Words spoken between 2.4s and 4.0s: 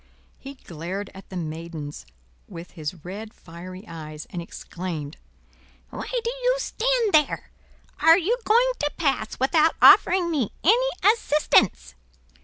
with his red fiery